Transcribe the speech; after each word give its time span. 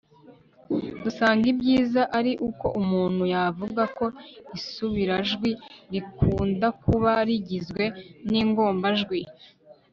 dusanga 1.03 1.45
ibyiza 1.53 2.01
ari 2.17 2.31
uko 2.49 2.65
umuntu 2.81 3.23
yavuga 3.33 3.81
ko 3.97 4.05
isubirajwi 4.57 5.49
rikundakuba 5.93 7.11
rigizwe 7.27 7.83
n'ingombajwi 8.29 9.19